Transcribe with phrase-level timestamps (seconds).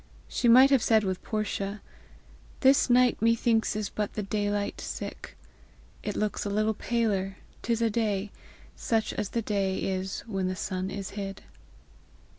[0.27, 1.79] She might have said with Portia:
[2.61, 5.37] "This night methinks is but the daylight sick;
[6.01, 8.31] It looks a little paler: 'tis a day,
[8.75, 11.43] Such as the day is when the sun is hid."